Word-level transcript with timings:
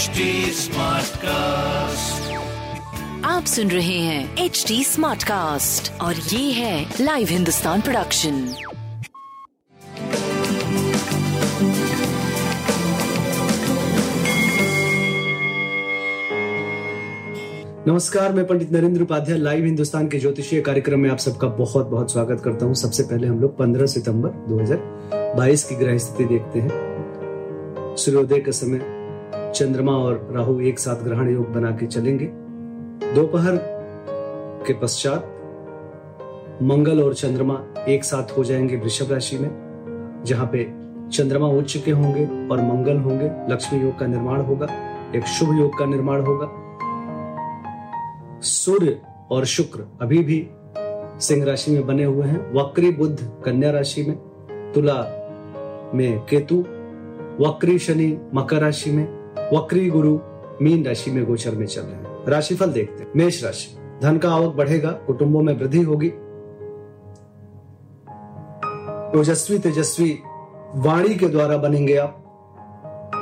HD 0.00 0.24
Smartcast. 0.56 2.28
आप 3.24 3.44
सुन 3.44 3.70
रहे 3.70 3.98
हैं 3.98 4.36
एच 4.44 4.64
डी 4.68 4.84
स्मार्ट 4.84 5.22
कास्ट 5.22 6.00
और 6.00 6.14
ये 6.14 6.52
है 6.52 6.94
लाइव 7.00 7.28
हिंदुस्तान 7.30 7.80
प्रोडक्शन 7.80 8.54
नमस्कार 17.88 18.32
मैं 18.32 18.46
पंडित 18.46 18.72
नरेंद्र 18.72 19.02
उपाध्याय 19.02 19.38
लाइव 19.38 19.64
हिंदुस्तान 19.64 20.08
के 20.08 20.18
ज्योतिषीय 20.18 20.60
कार्यक्रम 20.60 21.00
में 21.00 21.10
आप 21.10 21.18
सबका 21.18 21.48
बहुत 21.48 21.86
बहुत 21.86 22.12
स्वागत 22.12 22.40
करता 22.44 22.66
हूँ। 22.66 22.74
सबसे 22.74 23.02
पहले 23.02 23.26
हम 23.26 23.40
लोग 23.40 23.56
15 23.58 23.86
सितंबर 23.86 24.28
2022 24.48 25.64
की 25.64 25.74
ग्रह 25.74 25.98
स्थिति 25.98 26.24
देखते 26.24 26.60
हैं। 26.60 27.96
सूर्योदय 27.96 28.40
का 28.40 28.52
समय 28.52 28.99
चंद्रमा 29.54 29.92
और 29.92 30.28
राहु 30.32 30.60
एक 30.60 30.78
साथ 30.78 30.96
ग्रहण 30.96 31.30
योग 31.30 31.52
बना 31.52 31.70
के 31.70 31.86
चलेंगे। 31.86 32.26
दोपहर 33.14 33.56
के 34.66 34.72
पश्चात 34.72 35.36
मंगल 36.62 37.02
और 37.02 37.14
चंद्रमा 37.14 37.64
एक 37.88 38.04
साथ 38.04 38.38
हो 38.38 38.44
जाएँगे 38.44 38.76
वृषभ 38.76 39.12
राशि 39.12 39.38
में, 39.38 39.50
जहाँ 40.26 40.46
पे 40.46 40.72
चंद्रमा 41.10 41.48
उच्च 41.48 41.76
के 41.76 41.90
होंगे 41.90 42.24
और 42.24 42.60
मंगल 42.60 42.96
होंगे। 42.96 43.52
लक्ष्मी 43.52 43.80
योग 43.80 43.98
का 43.98 44.06
निर्माण 44.06 44.40
होगा, 44.40 44.66
एक 45.16 45.24
शुभ 45.24 45.58
योग 45.58 45.78
का 45.78 45.86
निर्माण 45.86 46.20
होगा। 46.20 46.50
सूर्य 48.40 49.02
और 49.30 49.44
शुक्र 49.44 49.86
अभी 50.02 50.18
भी 50.18 50.50
सिंह 51.20 51.44
राशि 51.44 51.70
में 51.70 51.86
बने 51.86 52.04
हुए 52.04 52.26
हैं। 52.26 52.52
वक्री 52.54 52.90
बुद्ध 52.90 53.32
कन्या 53.44 53.70
राशि 53.70 54.02
में, 54.02 54.16
तुला 54.72 55.00
में 55.94 56.18
केतु, 56.18 56.64
वक्री 57.40 57.78
शनि 57.78 58.18
मकर 58.34 58.56
राशि 58.56 58.90
में 58.90 59.19
वक्री 59.38 59.90
गुरु 59.90 60.18
मीन 60.62 60.84
राशि 60.84 61.10
में 61.10 61.24
गोचर 61.24 61.50
में 61.50 61.66
चल 61.66 61.80
रहे 61.80 61.94
हैं। 61.94 62.26
राशिफल 62.28 62.66
देखते 62.66 63.02
हैं। 63.02 63.12
मेष 63.16 63.44
राशि। 63.44 63.98
धन 64.02 64.18
का 64.18 64.30
आवक 64.30 64.54
बढ़ेगा, 64.54 64.90
कुटुंबों 64.90 65.42
में 65.42 65.58
वृद्धि 65.58 65.82
होगी। 65.82 66.08
ओजस्वी 69.20 69.58
तेजस्वी 69.58 70.18
वाणी 70.74 71.14
के 71.14 71.28
द्वारा 71.28 71.56
बनेंगे 71.56 71.96
आप। 71.96 72.16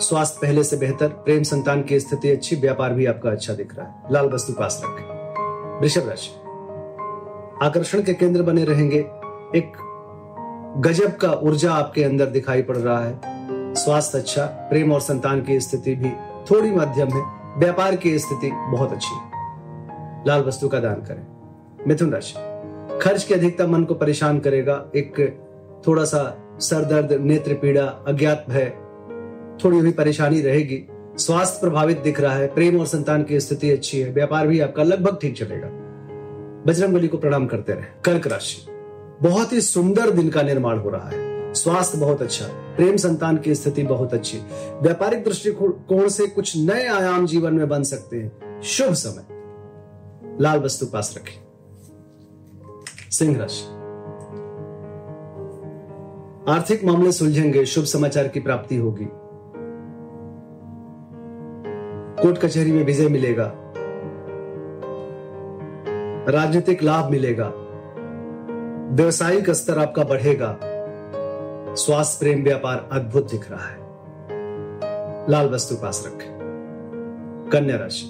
स्वास्थ्य 0.00 0.38
पहले 0.42 0.64
से 0.64 0.76
बेहतर, 0.76 1.08
प्रेम 1.08 1.42
संतान 1.42 1.82
की 1.82 2.00
स्थिति 2.00 2.30
अच्छी, 2.30 2.56
व्यापार 2.56 2.92
भी 2.92 3.06
आपका 3.06 3.30
अच्छा 3.30 3.54
दिख 3.54 3.76
रहा 3.76 3.86
है। 3.86 3.94
लाल 4.10 4.26
वस्तु 4.26 4.52
पास 4.52 4.82
रखें। 4.84 5.04
वृषभ 5.80 6.08
राशि। 6.08 6.30
आकर्षण 7.66 8.02
के 8.02 8.14
केंद्र 8.14 8.42
बने 8.42 8.64
रहेंगे। 8.64 8.98
एक 9.56 9.72
गजब 10.78 11.16
का 11.16 11.32
ऊर्जा 11.32 11.72
आपके 11.72 12.04
अंदर 12.04 12.26
दिखाई 12.26 12.62
पड़ 12.62 12.76
रहा 12.76 13.04
है। 13.04 13.39
स्वास्थ्य 13.74 14.18
अच्छा 14.18 14.44
प्रेम 14.44 14.92
और 14.92 15.00
संतान 15.00 15.42
की 15.42 15.60
स्थिति 15.60 15.94
भी 15.94 16.10
थोड़ी 16.50 16.70
मध्यम 16.70 17.08
है। 17.08 17.40
व्यापार 17.58 17.96
की 17.96 18.18
स्थिति 18.18 18.50
बहुत 18.52 18.92
अच्छी 18.92 19.14
है। 19.14 19.30
लाल 20.26 20.40
वस्तु 20.40 20.68
का 20.68 20.80
दान 20.80 20.94
करें। 20.94 21.26
मिथुन 21.88 22.10
राशि। 22.10 22.34
खर्च 22.98 23.24
की 23.24 23.34
अधिकता 23.34 23.66
मन 23.66 23.84
को 23.84 23.94
परेशान 23.94 24.38
करेगा। 24.38 24.90
एक 24.96 25.40
थोड़ा 25.86 26.04
सा 26.04 26.36
सर 26.60 26.84
दर्द 26.84 27.12
नेत्र 27.12 27.54
पीड़ा, 27.54 27.84
अज्ञात 27.84 28.44
भय 28.48 28.72
थोड़ी 29.64 29.78
हुई 29.78 29.92
परेशानी 29.92 30.40
रहेगी। 30.40 30.88
स्वास्थ्य 31.16 31.58
प्रभावित 31.60 31.98
दिख 32.00 32.20
रहा 32.20 32.34
है। 32.34 32.46
प्रेम 32.46 32.80
और 32.80 32.86
संतान 32.86 33.22
की 33.22 33.40
स्थिति 33.40 33.70
अच्छी 33.70 34.00
है। 34.00 34.12
व्यापार 34.12 34.46
भी 34.46 34.60
आपका 34.60 34.82
लगभग 34.82 35.18
ठीक 35.22 35.36
चलेगा। 35.36 35.68
बजरंग 36.66 36.94
बली 36.94 37.08
को 37.08 37.18
प्रणाम 37.18 37.46
करते 37.46 37.72
रहे। 37.72 37.84
कर्क 38.04 38.26
राशि। 38.26 38.66
बहुत 39.22 39.52
ही 39.52 39.60
सुंदर 39.60 40.10
दिन 40.10 40.28
का 40.28 40.42
निर्माण 40.42 40.78
हो 40.78 40.90
रहा 40.90 41.08
है। 41.08 41.29
स्वास्थ्य 41.54 41.98
बहुत 41.98 42.22
अच्छा 42.22 42.46
प्रेम 42.46 42.96
संतान 42.96 43.36
की 43.36 43.54
स्थिति 43.54 43.82
बहुत 43.82 44.14
अच्छी। 44.14 44.38
व्यापारिक 44.82 45.24
दृष्टिकोण 45.24 46.08
से 46.08 46.26
कुछ 46.26 46.56
नए 46.56 46.88
आयाम 46.88 47.26
जीवन 47.26 47.54
में 47.54 47.68
बन 47.68 47.82
सकते 47.82 48.16
हैं। 48.16 48.62
शुभ 48.62 48.92
समय। 48.92 49.26
लाल 50.40 50.58
वस्तु 50.58 50.86
पास 50.86 51.14
रखें। 51.16 51.44
सिंह 53.10 53.38
राशि। 53.38 53.64
आर्थिक 56.52 56.84
मामले 56.84 57.12
सुलझेंगे, 57.12 57.66
शुभ 57.66 57.84
समाचार 57.84 58.28
की 58.28 58.40
प्राप्ति 58.40 58.76
होगी। 58.76 59.08
कोर्ट 62.22 62.38
कचहरी 62.38 62.72
में 62.72 62.84
विजय 62.84 63.08
मिलेगा। 63.08 63.52
राजनीतिक 66.28 66.82
लाभ 66.82 67.10
मिलेगा। 67.10 67.52
व्यवसायिक 68.90 69.50
स्तर 69.50 69.78
आपका 69.78 70.04
बढ़ेगा। 70.04 70.60
स्वास्थ्य 71.76 72.18
प्रेम 72.18 72.44
व्यापार 72.44 72.88
अद्भुत 72.92 73.30
दिख 73.30 73.50
रहा 73.50 73.66
है। 73.66 73.76
लाल 75.30 75.50
वस्तु 75.50 75.74
पास 75.74 76.04
रखें। 76.06 76.40
कन्या 77.52 77.76
राशि। 77.76 78.06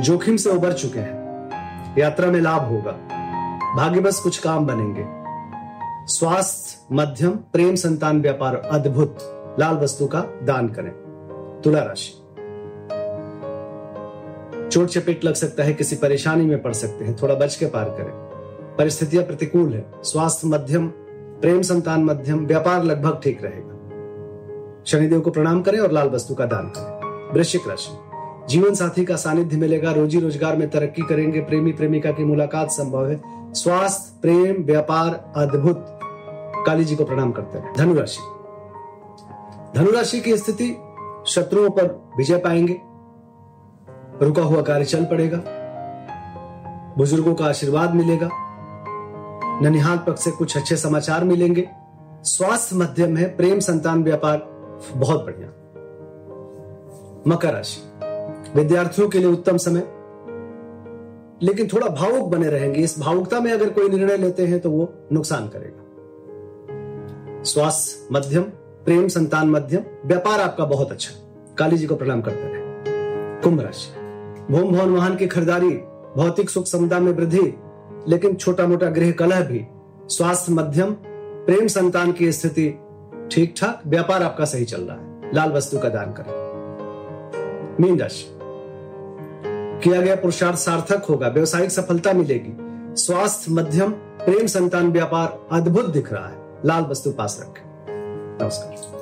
जोखिम 0.00 0.36
से 0.36 0.50
उबर 0.50 0.72
चुके 0.72 0.98
हैं। 0.98 1.22
यात्रा 1.98 2.30
में 2.30 2.40
लाभ 2.40 2.62
होगा। 2.62 2.92
भाग्य 3.76 4.00
बस 4.00 4.20
कुछ 4.20 4.38
काम 4.38 4.66
बनेंगे। 4.66 5.04
स्वास्थ्य, 6.06 6.86
मध्यम, 6.92 7.30
प्रेम 7.30 7.74
संतान 7.74 8.20
व्यापार 8.20 8.56
अद्भुत। 8.56 9.18
लाल 9.60 9.76
वस्तु 9.76 10.06
का 10.06 10.20
दान 10.20 10.68
करें। 10.68 10.92
तुला 11.64 11.82
राशि। 11.82 12.18
चोट 14.68 14.88
चपेट 14.88 15.24
लग 15.24 15.34
सकता 15.34 15.62
है, 15.62 15.74
किसी 15.74 15.96
परेशानी 15.96 16.46
में 16.46 16.62
पड़ 16.62 16.72
सकते 16.72 17.04
हैं। 17.04 17.16
थोड़ा 17.22 17.34
बच 17.34 17.56
के 17.56 17.66
पार 17.66 17.84
करें। 17.84 18.10
परिस्थितियाँ 18.78 19.24
प्रतिकूल 19.24 19.74
है। 19.74 19.92
स्वास्थ्य, 20.02 20.48
मध्यम 20.48 20.92
प्रेम 21.42 21.62
संतान 21.62 22.04
मध्यम, 22.04 22.46
व्यापार 22.46 22.84
लगभग 22.84 23.20
ठीक 23.24 23.44
रहेगा। 23.44 23.68
शनिदेव 24.86 25.20
को 25.20 25.30
प्रणाम 25.30 25.62
करें 25.62 25.78
और 25.78 25.92
लाल 25.92 26.08
वस्तु 26.08 26.34
का 26.34 26.46
दान 26.46 26.66
करें। 26.66 27.34
वृश्चिक 27.34 27.68
राशि। 27.68 27.98
जीवन 28.48 28.74
साथी 28.74 29.04
का 29.04 29.16
सानिध्य 29.16 29.56
मिलेगा, 29.56 29.92
रोजी 29.92 30.20
रोज़गार 30.20 30.56
में 30.56 30.70
तरक्की 30.70 31.02
करेंगे, 31.02 31.40
प्रेमी 31.40 31.72
प्रेमिका 31.72 32.10
की 32.10 32.24
मुलाकात 32.24 32.68
संभव 32.70 33.06
है। 33.06 33.22
स्वास्थ्य, 33.54 34.18
प्रेम, 34.22 34.64
व्यापार 34.64 35.32
अद्भुत। 35.36 35.98
काली 36.66 36.84
जी 36.84 36.96
को 36.96 37.04
प्रणाम 37.04 37.32
करते 37.32 37.58
हैं 37.58 37.72
धनुराशि। 37.76 38.20
धनुराशि 39.78 40.20
की 40.20 40.36
स्थिति, 40.36 40.76
शत्रुओं 41.26 41.70
पर 41.70 42.12
विजय 42.18 42.36
पाएँगे। 42.36 42.80
रुका 44.24 44.42
हुआ 44.42 44.62
कार्य 44.62 44.84
चल 44.84 45.04
पड़ेगा। 45.04 45.42
बुज़ुर्गों 46.98 47.34
का 47.34 47.44
आशीर्वाद 47.44 47.94
मिलेगा। 47.94 48.28
ननिहाल 49.62 49.98
पक्ष 49.98 50.24
से 50.24 50.30
कुछ 50.30 50.56
अच्छे 50.56 50.76
समाचार 50.76 51.24
मिलेंगे। 51.24 51.68
स्वास्थ्य 52.22 52.76
मध्यम 52.76 53.16
है 53.16 53.36
प्रेम 53.36 53.58
संतान 53.58 54.02
व्यापार 54.02 54.38
बहुत 54.94 55.24
बढ़िया। 55.24 55.48
मकर 57.28 57.52
राशि। 57.52 57.80
विद्यार्थियों 58.56 59.08
के 59.08 59.18
लिए 59.18 59.28
उत्तम 59.28 59.56
समय। 59.56 59.80
लेकिन 61.42 61.68
थोड़ा 61.72 61.86
भावुक 61.86 62.28
बने 62.28 62.48
रहेंगे। 62.48 62.80
इस 62.80 62.98
भावुकता 62.98 63.40
में 63.40 63.52
अगर 63.52 63.70
कोई 63.70 63.88
निर्णय 63.88 64.16
लेते 64.16 64.46
हैं 64.46 64.60
तो 64.60 64.70
वो 64.70 64.92
नुकसान 65.12 65.48
करेगा। 65.48 65.82
स्वास्थ्य 67.42 68.08
मध्यम, 68.12 68.42
प्रेम 68.84 69.08
संतान 69.08 69.50
मध्यम, 69.50 69.80
व्यापार 70.06 70.40
आपका 70.40 70.64
बहुत 70.64 70.92
अच्छा। 70.92 71.28
काली 71.58 71.78
जी 71.78 71.86
को 71.86 71.96
प्रणाम 71.96 72.22
करते 72.22 72.42
रहे। 72.42 72.62
कुंभ 73.42 73.60
राशि। 73.60 74.00
भूम 74.50 74.72
भवन 74.72 74.90
वाहन 74.90 75.16
की 75.16 75.26
खरीदारी, 75.26 75.70
भौतिक 76.16 76.50
सुख 76.50 76.66
समुदाय 76.66 77.00
में 77.00 77.12
वृद्धि 77.12 77.54
लेकिन 78.08 78.34
छोटा 78.34 78.66
मोटा 78.66 78.90
गृह 78.90 79.12
कलह 79.12 79.40
भी, 79.40 79.66
स्वास्थ्य 80.08 80.52
मध्यम, 80.52 80.90
प्रेम 81.46 81.66
संतान 81.66 82.12
की 82.12 82.32
स्थिति 82.32 82.78
ठीक 83.32 83.54
ठाक 83.60 83.80
व्यापार 83.86 84.22
आपका 84.22 84.44
सही 84.44 84.64
चल 84.64 84.80
रहा 84.80 84.96
है। 84.96 85.34
लाल 85.34 85.52
वस्तु 85.52 85.78
का 85.78 85.88
दान 85.88 86.12
करें। 86.12 86.42
मीन 87.80 88.00
राशि। 88.00 88.38
किया 89.82 90.00
गया 90.00 90.16
पुरुषार्थ 90.16 90.58
सार्थक 90.58 91.04
होगा, 91.04 91.28
व्यवसायिक 91.28 91.70
सफलता 91.70 92.12
मिलेगी, 92.12 92.56
स्वास्थ्य 93.02 93.52
मध्यम, 93.52 93.92
प्रेम 93.92 94.46
संतान, 94.46 94.92
व्यापार 94.92 95.46
अद्भुत 95.52 95.86
दिख 95.86 96.12
रहा 96.12 96.28
है। 96.28 96.36
लाल 96.64 96.82
वस्तु 96.82 97.10
पास 97.10 97.38
रखें। 97.40 97.62
नमस्कार। 98.42 99.01